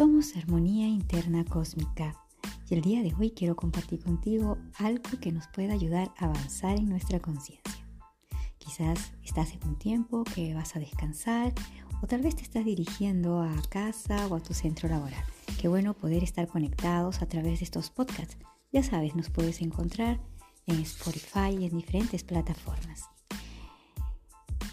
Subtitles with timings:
[0.00, 2.14] Somos armonía interna cósmica
[2.70, 6.78] y el día de hoy quiero compartir contigo algo que nos pueda ayudar a avanzar
[6.78, 7.86] en nuestra conciencia.
[8.56, 11.52] Quizás estás en un tiempo que vas a descansar
[12.02, 15.22] o tal vez te estás dirigiendo a casa o a tu centro laboral.
[15.60, 18.38] Qué bueno poder estar conectados a través de estos podcasts.
[18.72, 20.18] Ya sabes, nos puedes encontrar
[20.64, 23.04] en Spotify y en diferentes plataformas.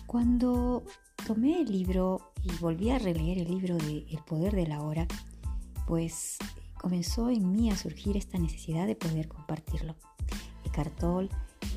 [0.05, 0.85] Cuando
[1.27, 5.05] tomé el libro y volví a releer el libro de El poder de la hora,
[5.87, 6.37] pues
[6.79, 9.95] comenzó en mí a surgir esta necesidad de poder compartirlo.
[10.65, 11.29] Eckhart Tolle,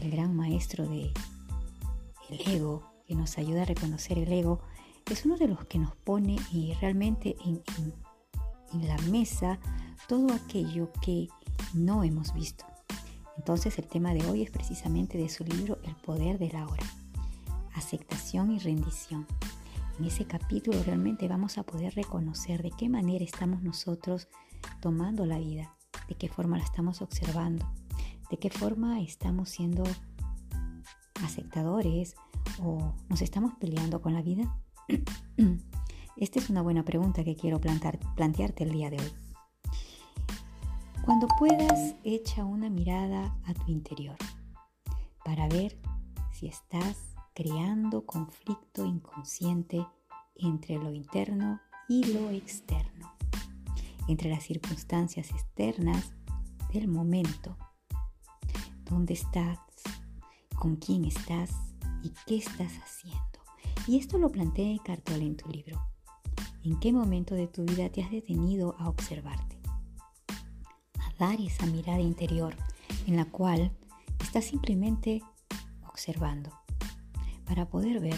[0.02, 1.12] el gran maestro de
[2.28, 4.60] el ego, que nos ayuda a reconocer el ego,
[5.10, 7.62] es uno de los que nos pone y realmente en,
[8.72, 9.58] en la mesa
[10.06, 11.28] todo aquello que
[11.74, 12.64] no hemos visto.
[13.36, 16.84] Entonces el tema de hoy es precisamente de su libro El poder de la hora,
[17.74, 19.26] aceptación y rendición.
[20.00, 24.28] En ese capítulo realmente vamos a poder reconocer de qué manera estamos nosotros
[24.80, 25.76] tomando la vida,
[26.08, 27.70] de qué forma la estamos observando,
[28.30, 29.84] de qué forma estamos siendo
[31.22, 32.14] aceptadores
[32.62, 34.56] o nos estamos peleando con la vida.
[36.16, 39.12] Esta es una buena pregunta que quiero plantar, plantearte el día de hoy.
[41.04, 44.16] Cuando puedas, echa una mirada a tu interior
[45.26, 45.78] para ver
[46.32, 49.86] si estás creando conflicto inconsciente
[50.36, 53.12] entre lo interno y lo externo,
[54.08, 56.12] entre las circunstancias externas
[56.72, 57.56] del momento,
[58.84, 59.58] dónde estás,
[60.56, 61.50] con quién estás
[62.02, 63.20] y qué estás haciendo.
[63.86, 65.80] Y esto lo plantea Cartol en tu libro.
[66.62, 69.58] ¿En qué momento de tu vida te has detenido a observarte?
[70.98, 72.54] A dar esa mirada interior
[73.06, 73.72] en la cual
[74.20, 75.22] estás simplemente
[75.88, 76.59] observando
[77.50, 78.16] para poder ver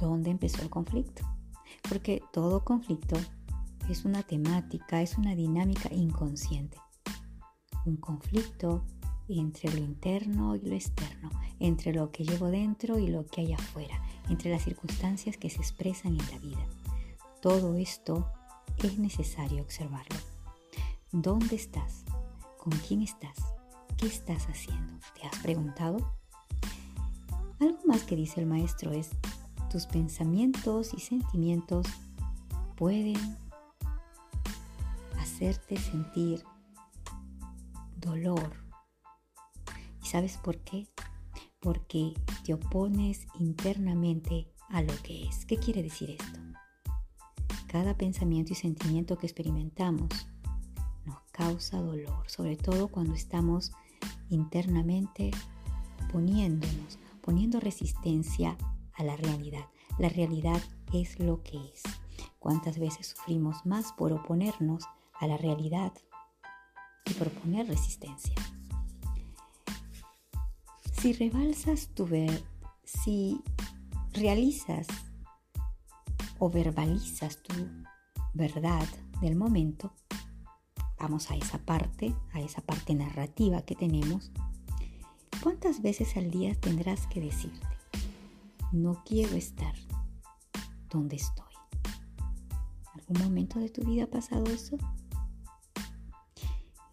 [0.00, 1.24] dónde empezó el conflicto.
[1.88, 3.16] Porque todo conflicto
[3.90, 6.78] es una temática, es una dinámica inconsciente.
[7.84, 8.84] Un conflicto
[9.28, 11.28] entre lo interno y lo externo,
[11.58, 15.58] entre lo que llevo dentro y lo que hay afuera, entre las circunstancias que se
[15.58, 16.64] expresan en la vida.
[17.40, 18.30] Todo esto
[18.80, 20.20] es necesario observarlo.
[21.10, 22.04] ¿Dónde estás?
[22.58, 23.38] ¿Con quién estás?
[23.96, 25.00] ¿Qué estás haciendo?
[25.20, 26.21] ¿Te has preguntado?
[27.62, 29.10] Algo más que dice el maestro es,
[29.70, 31.86] tus pensamientos y sentimientos
[32.74, 33.16] pueden
[35.16, 36.42] hacerte sentir
[37.96, 38.62] dolor,
[40.02, 40.88] ¿Sabes por qué?
[41.60, 42.14] Porque
[42.44, 45.46] te opones internamente a lo que es.
[45.46, 46.40] ¿Qué quiere decir esto?
[47.68, 50.10] Cada pensamiento y sentimiento que experimentamos
[51.06, 53.70] nos causa dolor, sobre todo cuando estamos
[54.28, 55.30] internamente
[56.04, 58.56] oponiéndonos, poniendo resistencia
[58.94, 59.66] a la realidad.
[59.98, 60.60] La realidad
[60.92, 61.82] es lo que es.
[62.38, 64.84] ¿Cuántas veces sufrimos más por oponernos
[65.18, 65.92] a la realidad
[67.06, 68.34] y por poner resistencia?
[71.00, 72.44] Si rebalsas tu ver,
[72.84, 73.40] si
[74.12, 74.86] realizas
[76.38, 77.54] o verbalizas tu
[78.34, 78.86] verdad
[79.20, 79.92] del momento,
[80.98, 84.30] vamos a esa parte, a esa parte narrativa que tenemos,
[85.42, 87.66] ¿cuántas veces al día tendrás que decirte,
[88.70, 89.74] no quiero estar
[90.88, 91.52] donde estoy?
[92.94, 94.76] ¿Algún momento de tu vida ha pasado eso?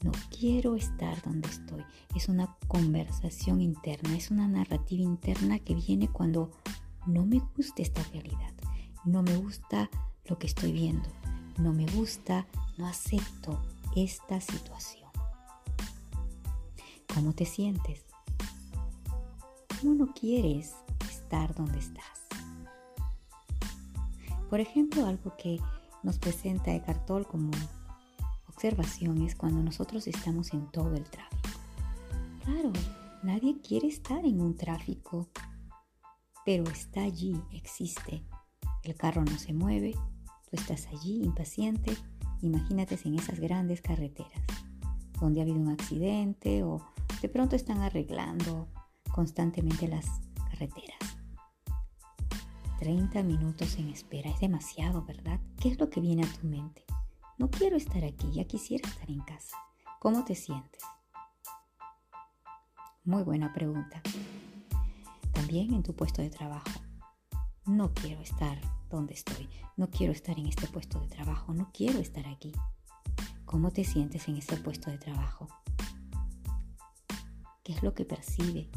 [0.02, 1.84] No quiero estar donde estoy.
[2.16, 6.52] Es una conversación interna, es una narrativa interna que viene cuando
[7.06, 8.54] no me gusta esta realidad,
[9.06, 9.90] no me gusta
[10.26, 11.10] lo que estoy viendo,
[11.58, 12.48] no me gusta,
[12.78, 13.62] no acepto
[13.96, 15.10] esta situación.
[17.14, 18.09] ¿Cómo te sientes?
[19.82, 20.76] ¿Cómo no quieres
[21.10, 22.28] estar donde estás?
[24.50, 25.58] Por ejemplo, algo que
[26.04, 27.52] nos presenta Eckhart Tolle como
[28.50, 31.60] observación es cuando nosotros estamos en todo el tráfico.
[32.44, 32.74] Claro,
[33.24, 35.30] nadie quiere estar en un tráfico,
[36.46, 38.22] pero está allí, existe.
[38.84, 39.94] El carro no se mueve,
[40.50, 41.96] tú estás allí impaciente.
[42.42, 44.44] Imagínate en esas grandes carreteras
[45.22, 46.82] donde ha habido un accidente o
[47.22, 48.68] De pronto están arreglando
[49.12, 50.06] constantemente las
[50.52, 51.00] carreteras.
[52.80, 55.40] 30 minutos en espera es demasiado, ¿verdad?
[55.60, 56.86] ¿Qué es lo que viene a tu mente?
[57.38, 59.58] No quiero estar aquí, ya quisiera estar en casa.
[60.00, 60.82] ¿Cómo te sientes?
[63.04, 64.02] Muy buena pregunta.
[65.34, 66.70] También en tu puesto de trabajo.
[67.66, 68.60] No quiero estar
[68.90, 69.50] donde estoy.
[69.78, 71.54] No quiero estar en este puesto de trabajo.
[71.54, 72.54] No quiero estar aquí.
[73.46, 75.48] ¿Cómo te sientes en este puesto de trabajo?
[77.64, 78.70] ¿Qué es lo que percibe?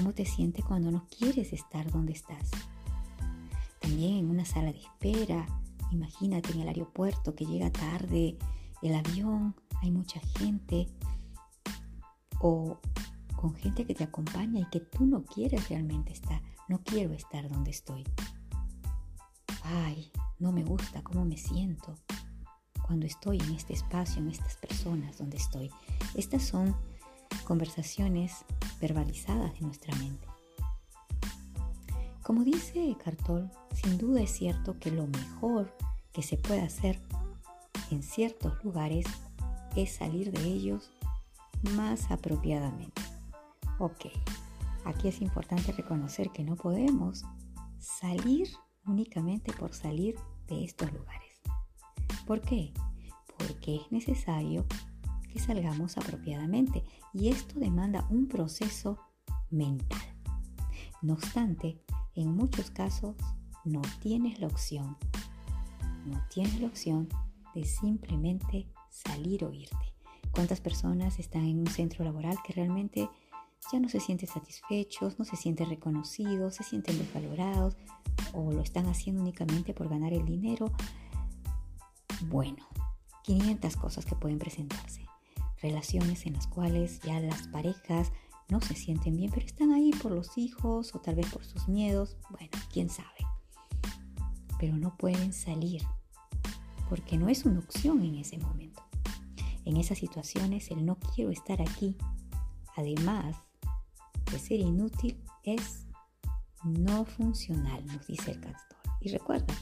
[0.00, 2.50] ¿Cómo te sientes cuando no quieres estar donde estás?
[3.80, 5.46] También en una sala de espera.
[5.90, 8.38] Imagínate en el aeropuerto que llega tarde
[8.80, 10.88] el avión, hay mucha gente.
[12.40, 12.78] O
[13.36, 16.40] con gente que te acompaña y que tú no quieres realmente estar.
[16.66, 18.04] No quiero estar donde estoy.
[19.64, 21.94] Ay, no me gusta cómo me siento
[22.86, 25.70] cuando estoy en este espacio, en estas personas donde estoy.
[26.14, 26.74] Estas son
[27.50, 28.44] conversaciones
[28.80, 30.24] verbalizadas de nuestra mente.
[32.22, 35.76] Como dice Cartol, sin duda es cierto que lo mejor
[36.12, 37.00] que se puede hacer
[37.90, 39.04] en ciertos lugares
[39.74, 40.92] es salir de ellos
[41.74, 43.02] más apropiadamente.
[43.80, 44.06] Ok,
[44.84, 47.24] aquí es importante reconocer que no podemos
[47.80, 48.48] salir
[48.86, 50.14] únicamente por salir
[50.46, 51.40] de estos lugares.
[52.28, 52.72] ¿Por qué?
[53.36, 54.66] Porque es necesario
[55.30, 58.98] que salgamos apropiadamente y esto demanda un proceso
[59.50, 59.98] mental.
[61.02, 61.80] No obstante,
[62.14, 63.16] en muchos casos
[63.64, 64.96] no tienes la opción,
[66.06, 67.08] no tienes la opción
[67.54, 69.94] de simplemente salir o irte.
[70.30, 73.08] ¿Cuántas personas están en un centro laboral que realmente
[73.72, 77.76] ya no se sienten satisfechos, no se sienten reconocidos, se sienten desvalorados
[78.32, 80.72] o lo están haciendo únicamente por ganar el dinero.
[82.28, 82.66] Bueno,
[83.24, 85.09] 500 cosas que pueden presentarse.
[85.62, 88.12] Relaciones en las cuales ya las parejas
[88.48, 91.68] no se sienten bien, pero están ahí por los hijos o tal vez por sus
[91.68, 92.16] miedos.
[92.30, 93.08] Bueno, quién sabe.
[94.58, 95.82] Pero no pueden salir
[96.88, 98.82] porque no es una opción en ese momento.
[99.64, 101.96] En esas situaciones el no quiero estar aquí,
[102.76, 103.36] además
[104.32, 105.86] de ser inútil es
[106.64, 108.76] no funcional, nos dice el castor.
[109.00, 109.54] Y recuerda,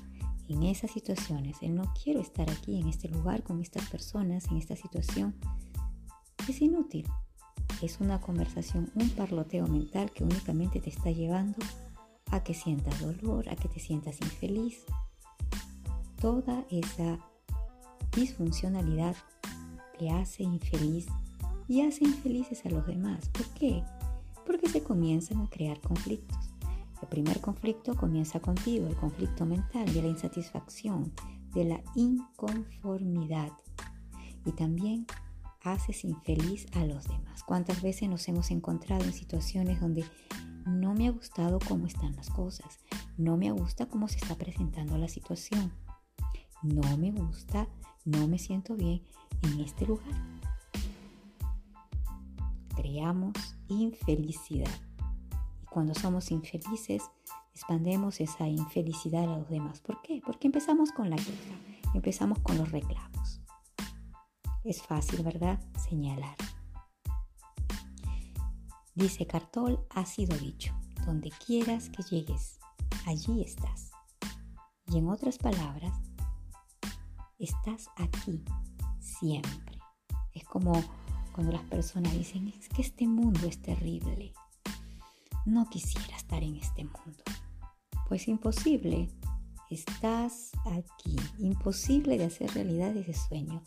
[0.48, 4.56] en esas situaciones, el no quiero estar aquí en este lugar con estas personas, en
[4.56, 5.36] esta situación,
[6.52, 7.06] es inútil.
[7.82, 11.58] Es una conversación, un parloteo mental que únicamente te está llevando
[12.30, 14.84] a que sientas dolor, a que te sientas infeliz.
[16.20, 17.18] Toda esa
[18.14, 19.16] disfuncionalidad
[19.98, 21.06] te hace infeliz
[21.68, 23.28] y hace infelices a los demás.
[23.28, 23.84] ¿Por qué?
[24.48, 26.38] porque se comienzan a crear conflictos.
[27.02, 31.12] El primer conflicto comienza contigo, el conflicto mental de la insatisfacción,
[31.52, 33.52] de la inconformidad.
[34.46, 35.06] Y también
[35.72, 37.42] haces infeliz a los demás.
[37.44, 40.04] ¿Cuántas veces nos hemos encontrado en situaciones donde
[40.66, 42.78] no me ha gustado cómo están las cosas?
[43.16, 45.72] No me gusta cómo se está presentando la situación.
[46.62, 47.68] No me gusta,
[48.04, 49.02] no me siento bien
[49.42, 50.14] en este lugar
[52.78, 53.34] creamos
[53.68, 54.70] infelicidad.
[55.62, 57.02] Y cuando somos infelices,
[57.52, 59.80] expandemos esa infelicidad a los demás.
[59.80, 60.20] ¿Por qué?
[60.24, 61.54] Porque empezamos con la queja,
[61.94, 63.07] empezamos con los reclamos.
[64.64, 65.60] Es fácil, ¿verdad?
[65.88, 66.36] Señalar.
[68.94, 70.74] Dice Cartol, ha sido dicho,
[71.06, 72.58] donde quieras que llegues,
[73.06, 73.92] allí estás.
[74.88, 75.92] Y en otras palabras,
[77.38, 78.44] estás aquí
[78.98, 79.78] siempre.
[80.34, 80.72] Es como
[81.32, 84.32] cuando las personas dicen, es que este mundo es terrible.
[85.46, 87.22] No quisiera estar en este mundo.
[88.08, 89.08] Pues imposible.
[89.70, 91.14] Estás aquí.
[91.38, 93.62] Imposible de hacer realidad ese sueño.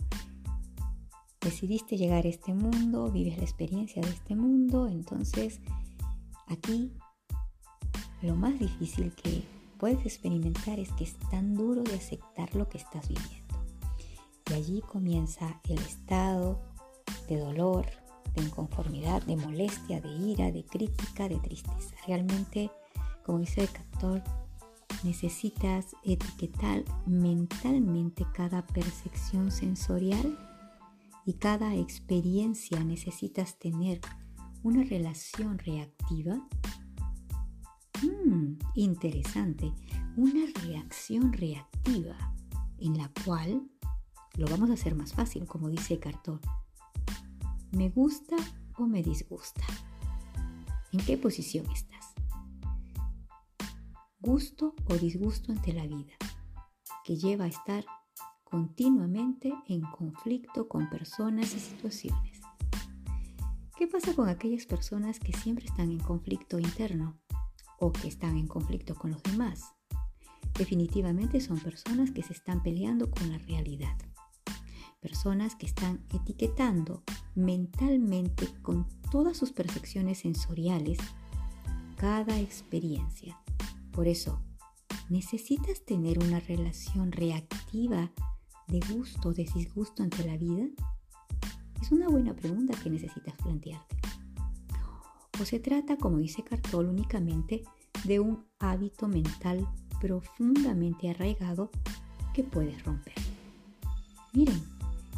[1.42, 5.60] Decidiste llegar a este mundo, vives la experiencia de este mundo, entonces
[6.48, 6.94] aquí
[8.22, 9.44] lo más difícil que
[9.80, 13.56] puedes experimentar es que es tan duro de aceptar lo que estás viviendo.
[14.52, 16.62] Y allí comienza el estado
[17.28, 17.88] de dolor,
[18.36, 21.96] de inconformidad, de molestia, de ira, de crítica, de tristeza.
[22.06, 22.70] Realmente,
[23.26, 24.22] como dice el Cantor,
[25.04, 30.38] necesitas etiquetar mentalmente cada percepción sensorial
[31.25, 34.01] y cada experiencia necesitas tener
[34.63, 36.48] una relación reactiva.
[38.01, 39.72] Mm, interesante,
[40.18, 42.18] una reacción reactiva
[42.80, 43.70] en la cual
[44.36, 46.40] lo vamos a hacer más fácil, como dice Cartón
[47.72, 48.36] ¿Me gusta
[48.78, 49.62] o me disgusta?
[50.92, 52.13] ¿En qué posición estás?
[54.20, 56.13] ¿Gusto o disgusto ante la vida?
[57.06, 57.86] Que lleva a estar
[58.51, 62.41] continuamente en conflicto con personas y situaciones.
[63.77, 67.17] ¿Qué pasa con aquellas personas que siempre están en conflicto interno
[67.79, 69.74] o que están en conflicto con los demás?
[70.53, 73.98] Definitivamente son personas que se están peleando con la realidad.
[75.00, 77.03] Personas que están etiquetando
[77.36, 80.98] mentalmente con todas sus percepciones sensoriales
[81.96, 83.41] cada experiencia.
[83.93, 84.41] Por eso,
[85.10, 88.12] ¿necesitas tener una relación reactiva
[88.72, 90.66] de gusto o de disgusto ante la vida?
[91.82, 93.98] Es una buena pregunta que necesitas plantearte.
[95.42, 97.63] O se trata, como dice Cartol, únicamente
[98.06, 99.68] de un hábito mental
[100.00, 101.70] profundamente arraigado
[102.34, 103.13] que puedes romper.
[104.34, 104.63] Miren,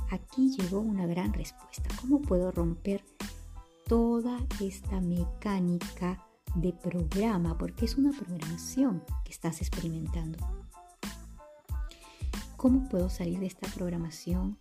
[0.09, 1.89] aquí llegó una gran respuesta.
[2.01, 3.03] ¿Cómo puedo romper
[3.87, 7.57] toda esta mecánica de programa?
[7.57, 10.62] Porque es una programación que estás experimentando.
[12.63, 14.57] ¿Cómo puedo salir de esta programación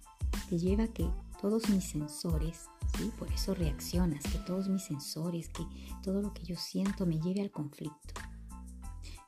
[0.48, 1.08] que lleva a que
[1.40, 2.66] todos mis sensores,
[2.98, 3.12] ¿sí?
[3.16, 5.64] por eso reaccionas, que todos mis sensores, que
[6.02, 8.14] todo lo que yo siento me lleve al conflicto?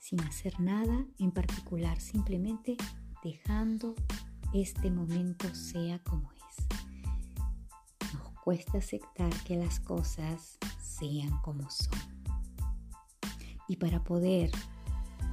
[0.00, 2.76] sin hacer nada en particular, simplemente
[3.22, 3.94] dejando
[4.52, 8.12] este momento sea como es.
[8.12, 12.00] Nos cuesta aceptar que las cosas sean como son.
[13.68, 14.50] Y para poder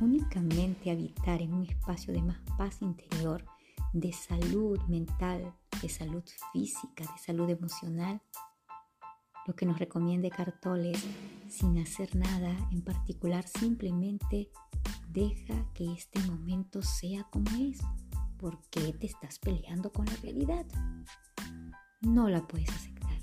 [0.02, 3.46] únicamente habitar en un espacio de más paz interior,
[3.94, 8.22] de salud mental, de salud física, de salud emocional,
[9.48, 11.04] lo que nos recomienda Cartol es,
[11.50, 14.52] sin hacer nada en particular, simplemente
[15.10, 17.80] deja que este momento sea como es.
[18.38, 20.66] ¿Por qué te estás peleando con la realidad?
[22.02, 23.20] No la puedes aceptar.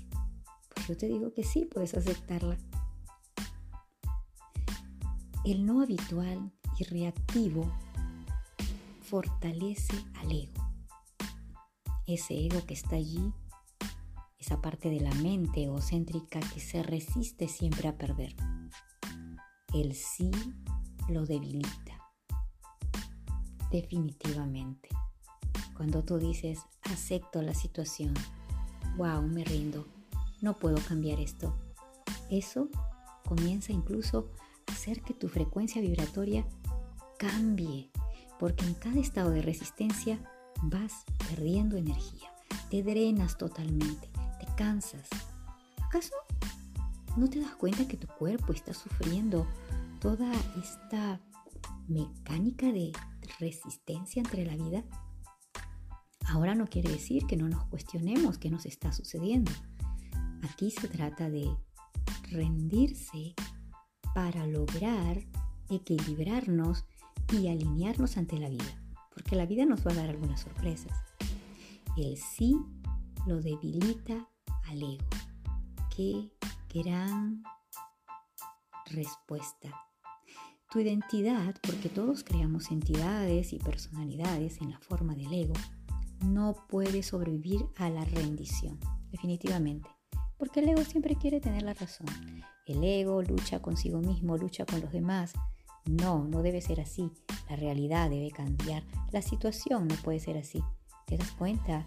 [0.73, 2.57] Pues yo te digo que sí puedes aceptarla.
[5.45, 6.51] El no habitual
[6.85, 7.71] reactivo
[9.01, 10.71] fortalece al ego.
[12.07, 13.33] Ese ego que está allí
[14.39, 18.35] esa parte de la mente egocéntrica que se resiste siempre a perder.
[19.73, 20.31] El sí
[21.09, 21.99] lo debilita.
[23.69, 24.89] Definitivamente.
[25.75, 28.13] Cuando tú dices, acepto la situación,
[28.97, 29.87] wow, me rindo,
[30.41, 31.55] no puedo cambiar esto,
[32.29, 32.69] eso
[33.27, 34.31] comienza incluso
[34.67, 36.45] a hacer que tu frecuencia vibratoria
[37.19, 37.91] cambie,
[38.39, 40.19] porque en cada estado de resistencia
[40.63, 42.31] vas perdiendo energía,
[42.71, 44.09] te drenas totalmente
[44.59, 45.07] cansas.
[45.81, 46.15] ¿Acaso
[47.15, 49.47] no te das cuenta que tu cuerpo está sufriendo
[50.01, 50.29] toda
[50.61, 51.21] esta
[51.87, 52.91] mecánica de
[53.39, 54.83] resistencia entre la vida?
[56.25, 59.49] Ahora no quiere decir que no nos cuestionemos qué nos está sucediendo.
[60.43, 61.49] Aquí se trata de
[62.31, 63.33] rendirse
[64.13, 65.25] para lograr
[65.69, 66.83] equilibrarnos
[67.31, 68.81] y alinearnos ante la vida,
[69.13, 70.97] porque la vida nos va a dar algunas sorpresas.
[71.97, 72.55] El sí
[73.27, 74.27] lo debilita
[74.69, 75.09] al ego.
[75.95, 76.31] Qué
[76.73, 77.43] gran
[78.85, 79.69] respuesta.
[80.71, 85.53] Tu identidad, porque todos creamos entidades y personalidades en la forma del ego,
[86.25, 88.79] no puede sobrevivir a la rendición,
[89.11, 89.89] definitivamente,
[90.37, 92.07] porque el ego siempre quiere tener la razón.
[92.65, 95.33] El ego lucha consigo mismo, lucha con los demás.
[95.89, 97.09] No, no debe ser así.
[97.49, 98.83] La realidad debe cambiar.
[99.11, 100.63] La situación no puede ser así.
[101.07, 101.83] ¿Te das cuenta?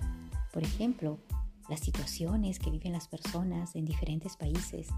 [0.53, 1.21] Por ejemplo,
[1.69, 4.89] las situaciones que viven las personas en diferentes países.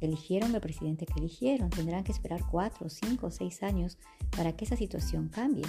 [0.00, 3.96] Eligieron el presidente que eligieron, tendrán que esperar cuatro, cinco, seis años
[4.36, 5.66] para que esa situación cambie.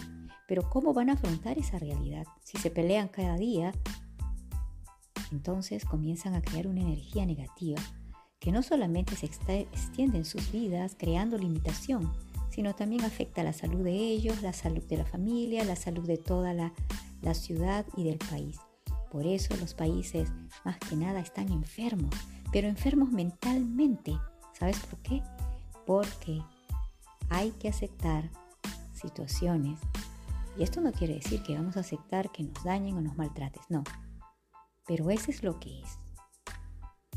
[0.47, 2.25] Pero ¿cómo van a afrontar esa realidad?
[2.43, 3.71] Si se pelean cada día,
[5.31, 7.79] entonces comienzan a crear una energía negativa
[8.39, 12.11] que no solamente se extiende en sus vidas creando limitación,
[12.59, 16.17] sino también afecta la salud de ellos, la salud de la familia, la salud de
[16.17, 16.73] toda la,
[17.21, 18.59] la ciudad y del país.
[19.09, 20.29] Por eso los países
[20.65, 22.13] más que nada están enfermos,
[22.51, 24.11] pero enfermos mentalmente.
[24.51, 25.23] ¿Sabes por qué?
[25.87, 26.41] Porque
[27.29, 28.29] hay que aceptar
[28.91, 29.79] situaciones.
[30.57, 33.63] Y esto no quiere decir que vamos a aceptar que nos dañen o nos maltrates,
[33.69, 33.85] no.
[34.85, 35.97] Pero eso es lo que es.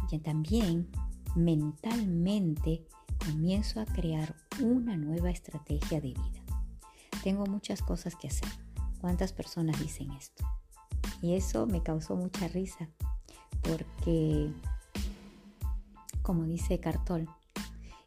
[0.08, 0.88] Y también
[1.34, 2.86] mentalmente
[3.24, 6.42] comienzo a crear una nueva estrategia de vida.
[7.22, 8.48] Tengo muchas cosas que hacer.
[9.00, 10.44] ¿Cuántas personas dicen esto?
[11.20, 12.88] Y eso me causó mucha risa
[13.62, 14.52] porque,
[16.22, 17.28] como dice Cartol,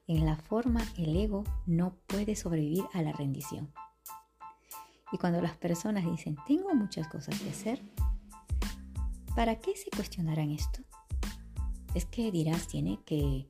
[0.07, 3.73] en la forma el ego no puede sobrevivir a la rendición.
[5.11, 7.81] Y cuando las personas dicen, tengo muchas cosas que hacer,
[9.35, 10.81] ¿para qué se cuestionarán esto?
[11.93, 13.47] Es que dirás, tiene que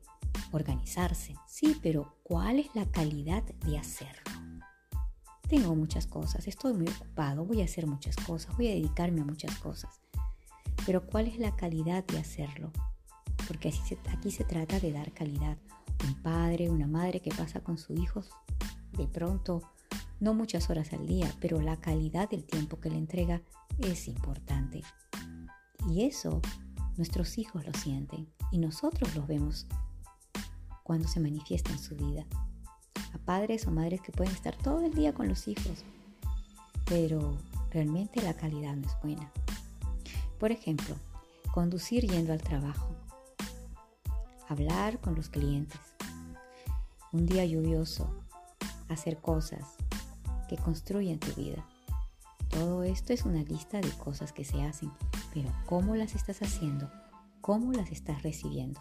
[0.52, 1.34] organizarse.
[1.46, 4.22] Sí, pero ¿cuál es la calidad de hacerlo?
[5.48, 9.24] Tengo muchas cosas, estoy muy ocupado, voy a hacer muchas cosas, voy a dedicarme a
[9.24, 10.00] muchas cosas.
[10.84, 12.72] Pero ¿cuál es la calidad de hacerlo?
[13.46, 13.72] porque
[14.10, 15.56] aquí se trata de dar calidad.
[16.06, 18.30] Un padre, una madre que pasa con sus hijos
[18.92, 19.62] de pronto,
[20.20, 23.42] no muchas horas al día, pero la calidad del tiempo que le entrega
[23.78, 24.82] es importante.
[25.88, 26.40] Y eso
[26.96, 29.66] nuestros hijos lo sienten y nosotros los vemos
[30.86, 32.24] cuando se manifiesta en su vida.
[33.12, 35.84] A padres o madres que pueden estar todo el día con los hijos,
[36.84, 37.36] pero
[37.72, 39.32] realmente la calidad no es buena.
[40.38, 40.94] Por ejemplo,
[41.52, 42.94] conducir yendo al trabajo,
[44.48, 45.80] hablar con los clientes,
[47.10, 48.08] un día lluvioso,
[48.88, 49.64] hacer cosas
[50.48, 51.66] que construyen tu vida.
[52.48, 54.92] Todo esto es una lista de cosas que se hacen,
[55.34, 56.88] pero ¿cómo las estás haciendo?
[57.40, 58.80] ¿Cómo las estás recibiendo?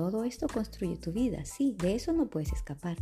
[0.00, 2.96] Todo esto construye tu vida, sí, de eso no puedes escapar.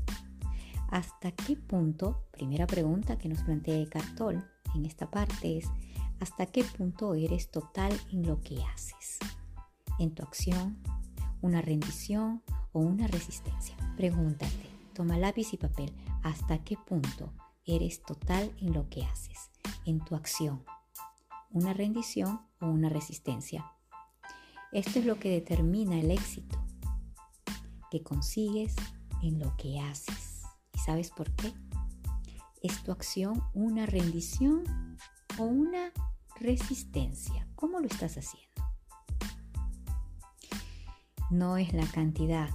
[0.91, 2.25] ¿Hasta qué punto?
[2.33, 5.67] Primera pregunta que nos plantea Cartol en esta parte es,
[6.19, 9.21] ¿hasta qué punto eres total en lo que haces?
[10.01, 10.77] ¿En tu acción?
[11.41, 13.77] ¿Una rendición o una resistencia?
[13.97, 17.33] Pregúntate, toma lápiz y papel, ¿hasta qué punto
[17.65, 19.53] eres total en lo que haces?
[19.87, 20.65] ¿En tu acción?
[21.53, 23.71] ¿Una rendición o una resistencia?
[24.73, 26.59] Esto es lo que determina el éxito
[27.91, 28.75] que consigues
[29.23, 30.43] en lo que haces.
[30.75, 31.53] ¿Y sabes por qué?
[32.63, 34.65] ¿Es tu acción una rendición
[35.39, 35.93] o una
[36.41, 37.47] resistencia?
[37.55, 38.49] ¿Cómo lo estás haciendo?
[41.31, 42.49] No es la cantidad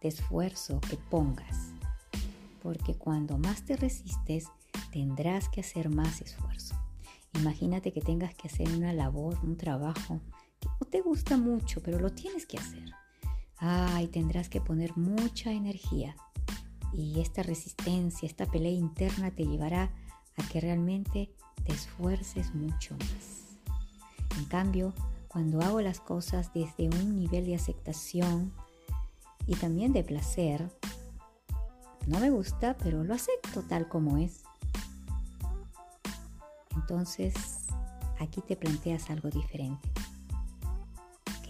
[0.00, 1.70] de esfuerzo que pongas,
[2.62, 4.46] porque cuando más te resistes,
[4.90, 6.74] tendrás que hacer más esfuerzo.
[7.34, 10.20] Imagínate que tengas que hacer una labor, un trabajo
[10.60, 12.90] que no te gusta mucho, pero lo tienes que hacer.
[13.60, 16.14] Ay, tendrás que poner mucha energía
[16.92, 19.90] y esta resistencia, esta pelea interna te llevará
[20.36, 21.30] a que realmente
[21.64, 23.58] te esfuerces mucho más.
[24.38, 24.94] En cambio,
[25.26, 28.52] cuando hago las cosas desde un nivel de aceptación
[29.46, 30.70] y también de placer,
[32.06, 34.44] no me gusta, pero lo acepto tal como es.
[36.76, 37.34] Entonces,
[38.20, 39.97] aquí te planteas algo diferente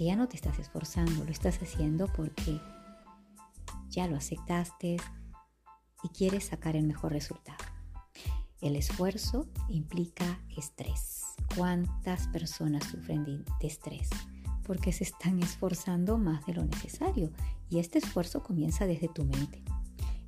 [0.05, 2.61] ya no te estás esforzando, lo estás haciendo porque
[3.91, 4.97] ya lo aceptaste
[6.03, 7.59] y quieres sacar el mejor resultado.
[8.61, 11.23] El esfuerzo implica estrés.
[11.57, 14.11] ¿Cuántas personas sufren de, estrés?
[14.65, 17.33] Porque se están esforzando más de lo necesario
[17.71, 19.63] y este esfuerzo comienza desde tu mente.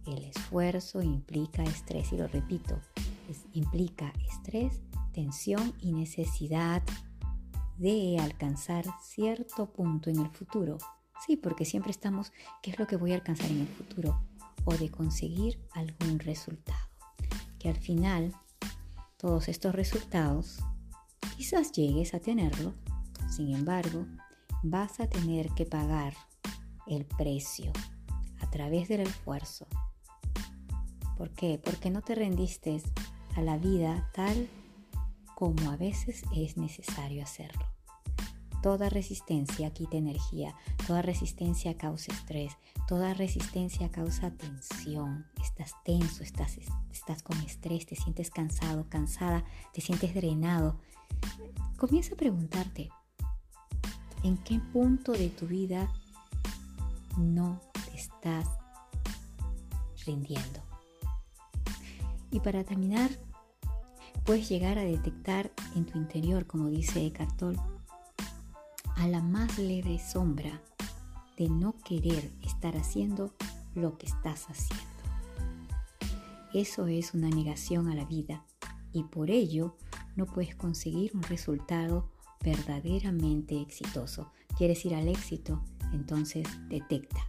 [0.06, 2.80] El esfuerzo implica estrés y lo repito,
[3.52, 4.80] implica estrés,
[5.12, 6.82] tensión y necesidad
[7.80, 10.76] de alcanzar cierto punto en el futuro.
[11.26, 12.30] Sí, porque siempre estamos,
[12.62, 14.20] ¿qué es lo que voy a alcanzar en el futuro?
[14.66, 16.78] O de conseguir algún resultado.
[17.58, 18.34] Que al final,
[19.16, 20.58] todos estos resultados,
[21.38, 22.74] quizás llegues a tenerlo,
[23.30, 24.04] sin embargo,
[24.62, 26.14] vas a tener que pagar
[26.86, 27.72] el precio
[28.40, 29.66] a través del esfuerzo.
[31.16, 31.58] ¿Por qué?
[31.64, 32.82] Porque no te rendiste
[33.36, 34.50] a la vida tal
[35.34, 37.69] como a veces es necesario hacerlo.
[38.62, 40.54] Toda resistencia quita energía,
[40.86, 42.52] toda resistencia causa estrés,
[42.86, 45.26] toda resistencia causa tensión.
[45.40, 46.58] Estás tenso, estás,
[46.90, 50.78] estás con estrés, te sientes cansado, cansada, te sientes drenado.
[51.78, 52.90] Comienza a preguntarte,
[54.24, 55.90] ¿en qué punto de tu vida
[57.16, 58.46] no te estás
[60.04, 60.60] rindiendo?
[62.30, 63.10] Y para terminar,
[64.24, 67.69] puedes llegar a detectar en tu interior, como dice Eckhart Tolle,
[69.00, 70.60] a la más leve sombra
[71.38, 73.34] de no querer estar haciendo
[73.74, 74.84] lo que estás haciendo.
[76.52, 78.44] Eso es una negación a la vida
[78.92, 79.78] y por ello
[80.16, 82.10] no puedes conseguir un resultado
[82.44, 84.32] verdaderamente exitoso.
[84.58, 85.64] ¿Quieres ir al éxito?
[85.94, 87.20] Entonces detecta.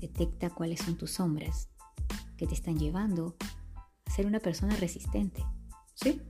[0.00, 1.68] Detecta cuáles son tus sombras
[2.36, 3.36] que te están llevando
[4.06, 5.44] a ser una persona resistente.
[5.94, 6.20] ¿Sí?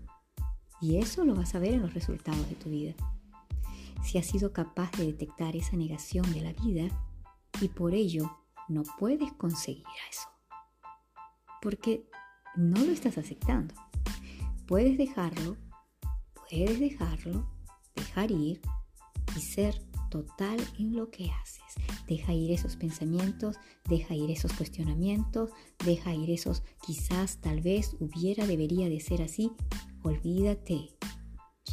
[0.82, 2.94] Y eso lo vas a ver en los resultados de tu vida
[4.04, 6.88] si has sido capaz de detectar esa negación de la vida
[7.60, 8.38] y por ello
[8.68, 10.28] no puedes conseguir eso.
[11.62, 12.06] Porque
[12.54, 13.74] no lo estás aceptando.
[14.66, 15.56] Puedes dejarlo,
[16.34, 17.48] puedes dejarlo,
[17.96, 18.60] dejar ir
[19.36, 21.62] y ser total en lo que haces.
[22.06, 23.56] Deja ir esos pensamientos,
[23.88, 25.50] deja ir esos cuestionamientos,
[25.84, 29.50] deja ir esos quizás, tal vez, hubiera, debería de ser así.
[30.02, 30.96] Olvídate.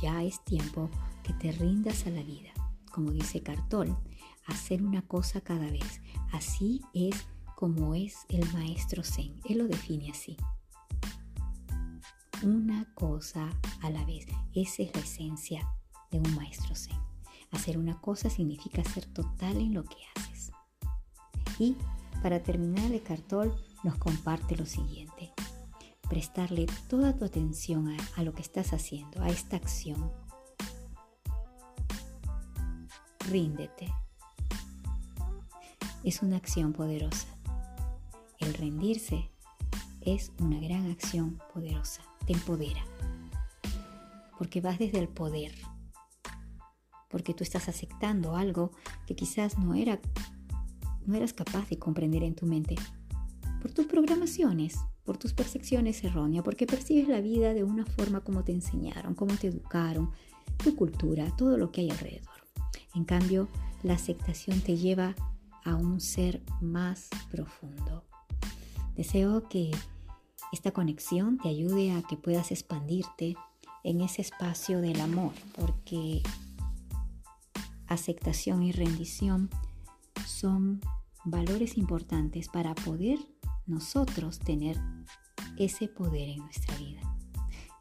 [0.01, 0.89] Ya es tiempo
[1.31, 2.51] que te rindas a la vida.
[2.91, 3.95] Como dice Cartol,
[4.47, 6.01] hacer una cosa cada vez.
[6.31, 7.15] Así es
[7.55, 9.39] como es el maestro Zen.
[9.45, 10.35] Él lo define así.
[12.43, 13.49] Una cosa
[13.81, 14.25] a la vez.
[14.53, 15.67] Esa es la esencia
[16.09, 16.97] de un maestro Zen.
[17.51, 20.51] Hacer una cosa significa ser total en lo que haces.
[21.59, 21.77] Y
[22.21, 25.33] para terminar, el cartol nos comparte lo siguiente.
[26.09, 30.11] Prestarle toda tu atención a, a lo que estás haciendo, a esta acción.
[33.31, 33.87] Ríndete.
[36.03, 37.27] Es una acción poderosa.
[38.39, 39.31] El rendirse
[40.01, 42.01] es una gran acción poderosa.
[42.27, 42.83] Te empodera.
[44.37, 45.53] Porque vas desde el poder.
[47.09, 48.71] Porque tú estás aceptando algo
[49.07, 50.01] que quizás no era
[51.05, 52.75] no eras capaz de comprender en tu mente.
[53.61, 58.43] Por tus programaciones, por tus percepciones erróneas, porque percibes la vida de una forma como
[58.43, 60.11] te enseñaron, como te educaron,
[60.61, 62.40] tu cultura, todo lo que hay alrededor.
[62.93, 63.47] En cambio,
[63.83, 65.15] la aceptación te lleva
[65.63, 68.03] a un ser más profundo.
[68.95, 69.71] Deseo que
[70.51, 73.35] esta conexión te ayude a que puedas expandirte
[73.83, 76.21] en ese espacio del amor, porque
[77.87, 79.49] aceptación y rendición
[80.25, 80.81] son
[81.23, 83.19] valores importantes para poder
[83.65, 84.77] nosotros tener
[85.57, 87.01] ese poder en nuestra vida.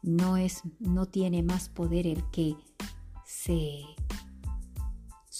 [0.01, 2.55] No es no tiene más poder el que
[3.25, 3.83] se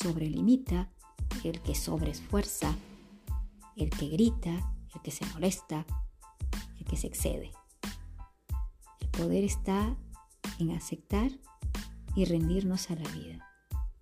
[0.02, 0.90] sobrelimita,
[1.44, 2.76] el que sobreesfuerza,
[3.76, 5.86] el que grita, el que se molesta,
[6.80, 7.52] el que se excede.
[9.00, 9.96] El poder está
[10.60, 11.32] en aceptar
[12.16, 13.48] y rendirnos a la vida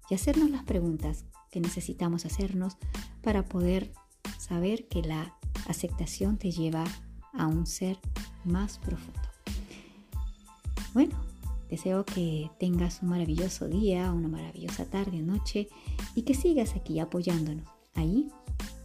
[0.10, 2.78] y hacernos las preguntas que necesitamos hacernos
[3.22, 3.92] para poder
[4.38, 5.36] saber que la
[5.68, 6.84] aceptación te lleva
[7.34, 8.00] a un ser
[8.44, 9.20] más profundo.
[10.94, 11.16] Bueno,
[11.70, 15.70] deseo que tengas un maravilloso día, una maravillosa tarde, noche
[16.16, 17.68] y que sigas aquí apoyándonos.
[17.96, 18.30] Ahí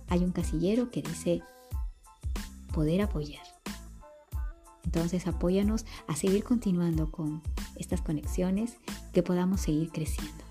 [0.09, 1.43] hay un casillero que dice
[2.73, 3.45] poder apoyar.
[4.85, 7.43] Entonces apóyanos a seguir continuando con
[7.77, 8.77] estas conexiones,
[9.13, 10.45] que podamos seguir creciendo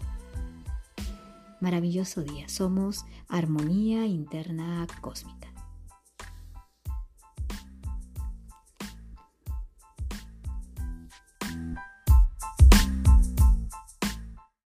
[1.63, 2.49] maravilloso día.
[2.49, 5.42] Somos armonía interna cósmica.